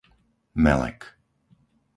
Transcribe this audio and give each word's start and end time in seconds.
Melek 0.63 0.99